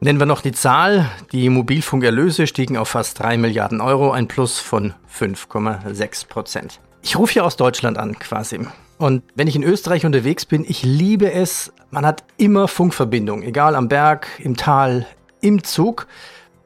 Nennen 0.00 0.18
wir 0.18 0.26
noch 0.26 0.42
die 0.42 0.52
Zahl. 0.52 1.10
Die 1.32 1.48
Mobilfunkerlöse 1.48 2.46
stiegen 2.46 2.76
auf 2.76 2.88
fast 2.88 3.18
3 3.20 3.38
Milliarden 3.38 3.80
Euro, 3.80 4.12
ein 4.12 4.28
Plus 4.28 4.58
von 4.58 4.94
5,6 5.10 6.28
Prozent. 6.28 6.80
Ich 7.02 7.16
rufe 7.18 7.32
hier 7.32 7.44
aus 7.44 7.56
Deutschland 7.56 7.98
an, 7.98 8.18
quasi. 8.18 8.60
Und 9.04 9.22
wenn 9.34 9.48
ich 9.48 9.54
in 9.56 9.62
Österreich 9.62 10.06
unterwegs 10.06 10.46
bin, 10.46 10.64
ich 10.66 10.82
liebe 10.82 11.30
es, 11.30 11.72
man 11.90 12.06
hat 12.06 12.24
immer 12.38 12.68
Funkverbindung, 12.68 13.42
egal 13.42 13.74
am 13.74 13.88
Berg, 13.88 14.28
im 14.38 14.56
Tal, 14.56 15.06
im 15.42 15.62
Zug. 15.62 16.06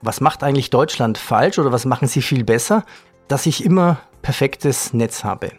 Was 0.02 0.20
macht 0.20 0.44
eigentlich 0.44 0.70
Deutschland 0.70 1.18
falsch 1.18 1.58
oder 1.58 1.72
was 1.72 1.84
machen 1.84 2.06
sie 2.06 2.22
viel 2.22 2.44
besser? 2.44 2.84
dass 3.28 3.46
ich 3.46 3.64
immer 3.64 4.00
perfektes 4.22 4.92
Netz 4.92 5.22
habe. 5.22 5.52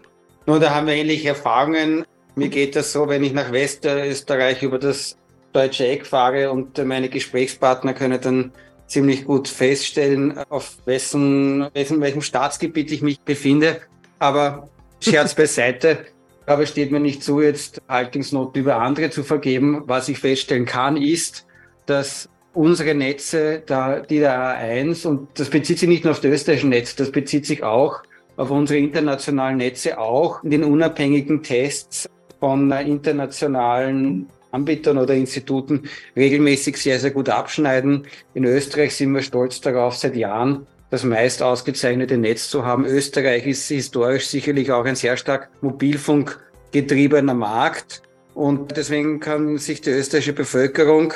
Nun, 0.46 0.60
da 0.60 0.74
haben 0.74 0.88
wir 0.88 0.96
ähnliche 0.96 1.30
Erfahrungen. 1.30 2.04
Mir 2.36 2.50
geht 2.50 2.76
das 2.76 2.92
so, 2.92 3.08
wenn 3.08 3.24
ich 3.24 3.34
nach 3.34 3.52
Westösterreich 3.52 4.64
über 4.64 4.80
das 4.80 5.16
deutsche 5.54 5.88
Eck 5.88 6.06
fahre 6.06 6.52
und 6.52 6.84
meine 6.86 7.10
Gesprächspartner 7.10 7.94
können 7.94 8.20
dann 8.22 8.52
ziemlich 8.88 9.26
gut 9.26 9.48
feststellen, 9.48 10.38
auf 10.50 10.78
wessen, 10.86 11.68
wessen, 11.74 12.02
welchem 12.02 12.22
Staatsgebiet 12.22 12.92
ich 12.92 13.02
mich 13.02 13.20
befinde. 13.20 13.82
Aber 14.18 14.68
Scherz 15.00 15.36
beiseite. 15.36 16.06
Aber 16.50 16.64
es 16.64 16.70
steht 16.70 16.92
mir 16.92 17.00
nicht 17.00 17.24
zu, 17.24 17.42
jetzt 17.42 17.80
Haltungsnoten 17.88 18.60
über 18.60 18.78
andere 18.78 19.12
zu 19.12 19.24
vergeben. 19.24 19.84
Was 19.86 20.10
ich 20.10 20.18
feststellen 20.18 20.66
kann, 20.66 20.98
ist, 20.98 21.46
dass 21.86 22.28
unsere 22.56 22.96
Netze, 22.96 23.62
da, 23.64 24.00
die 24.00 24.18
der 24.18 24.58
A1, 24.58 25.06
und 25.06 25.28
das 25.36 25.52
bezieht 25.52 25.78
sich 25.78 25.88
nicht 25.88 26.06
nur 26.06 26.12
auf 26.14 26.22
das 26.22 26.32
österreichische 26.32 26.68
Netz, 26.68 26.96
das 26.96 27.12
bezieht 27.12 27.46
sich 27.46 27.62
auch 27.62 28.02
auf 28.36 28.50
unsere 28.50 28.80
internationalen 28.80 29.58
Netze, 29.58 30.00
auch 30.00 30.44
in 30.44 30.50
den 30.50 30.64
unabhängigen 30.64 31.44
Tests 31.44 32.10
von 32.40 32.72
internationalen 32.72 34.26
Anbietern 34.50 34.98
oder 34.98 35.14
Instituten 35.14 35.84
regelmäßig 36.16 36.78
sehr, 36.78 36.98
sehr 36.98 37.12
gut 37.12 37.30
abschneiden. 37.30 38.08
In 38.34 38.46
Österreich 38.46 38.96
sind 38.96 39.14
wir 39.14 39.22
stolz 39.22 39.62
darauf, 39.62 39.98
seit 39.98 40.16
Jahren 40.16 40.66
das 40.90 41.04
meist 41.04 41.44
ausgezeichnete 41.44 42.18
Netz 42.18 42.50
zu 42.50 42.66
haben. 42.66 42.86
Österreich 42.86 43.46
ist 43.46 43.68
historisch 43.68 44.28
sicherlich 44.28 44.72
auch 44.72 44.86
ein 44.86 44.96
sehr 44.96 45.18
stark 45.18 45.50
mobilfunkgetriebener 45.62 47.34
Markt. 47.34 48.02
Und 48.34 48.76
deswegen 48.76 49.20
kann 49.20 49.58
sich 49.58 49.82
die 49.82 49.92
österreichische 49.92 50.34
Bevölkerung 50.34 51.14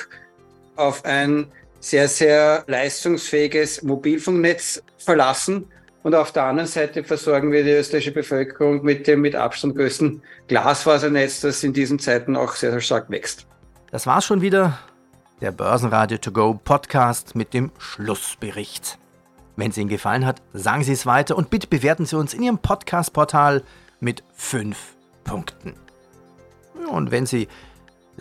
auf 0.75 1.05
ein 1.05 1.47
sehr, 1.79 2.07
sehr 2.07 2.63
leistungsfähiges 2.67 3.83
Mobilfunknetz 3.83 4.83
verlassen. 4.97 5.65
Und 6.03 6.15
auf 6.15 6.31
der 6.31 6.43
anderen 6.43 6.67
Seite 6.67 7.03
versorgen 7.03 7.51
wir 7.51 7.63
die 7.63 7.71
österreichische 7.71 8.11
Bevölkerung 8.11 8.83
mit 8.83 9.07
dem 9.07 9.21
mit 9.21 9.35
Abstand 9.35 9.75
größten 9.75 10.21
Glasfasernetz, 10.47 11.41
das 11.41 11.63
in 11.63 11.73
diesen 11.73 11.97
Zeiten 11.97 12.35
auch 12.35 12.53
sehr, 12.55 12.71
sehr 12.71 12.81
stark 12.81 13.09
wächst. 13.09 13.47
Das 13.89 14.05
war's 14.05 14.25
schon 14.25 14.41
wieder. 14.41 14.79
Der 15.41 15.51
Börsenradio 15.51 16.17
To 16.17 16.31
Go 16.31 16.59
Podcast 16.61 17.35
mit 17.35 17.53
dem 17.53 17.71
Schlussbericht. 17.77 18.97
Wenn 19.55 19.69
es 19.69 19.77
Ihnen 19.77 19.89
gefallen 19.89 20.25
hat, 20.25 20.41
sagen 20.53 20.83
Sie 20.83 20.93
es 20.93 21.05
weiter 21.05 21.37
und 21.37 21.49
bitte 21.49 21.67
bewerten 21.67 22.05
Sie 22.05 22.17
uns 22.17 22.33
in 22.33 22.43
Ihrem 22.43 22.57
Podcast-Portal 22.57 23.63
mit 23.99 24.23
fünf 24.33 24.95
Punkten. 25.23 25.73
Und 26.89 27.11
wenn 27.11 27.25
Sie 27.25 27.47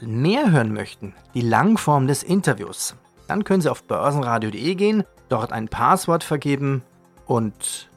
mehr 0.00 0.50
hören 0.50 0.72
möchten, 0.72 1.14
die 1.34 1.40
Langform 1.40 2.06
des 2.06 2.22
Interviews, 2.22 2.94
dann 3.28 3.44
können 3.44 3.62
Sie 3.62 3.70
auf 3.70 3.84
börsenradio.de 3.84 4.74
gehen, 4.74 5.04
dort 5.28 5.52
ein 5.52 5.68
Passwort 5.68 6.22
vergeben 6.24 6.82
und 7.26 7.88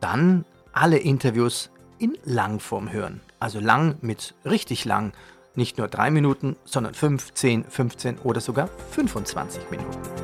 dann 0.00 0.44
alle 0.72 0.98
Interviews 0.98 1.70
in 1.98 2.16
Langform 2.24 2.92
hören. 2.92 3.20
Also 3.40 3.60
lang 3.60 3.96
mit 4.00 4.34
richtig 4.44 4.84
lang. 4.84 5.12
Nicht 5.56 5.78
nur 5.78 5.88
drei 5.88 6.10
Minuten, 6.10 6.56
sondern 6.64 6.94
5, 6.94 7.34
10, 7.34 7.64
15 7.64 8.18
oder 8.18 8.40
sogar 8.40 8.68
25 8.90 9.70
Minuten. 9.70 10.23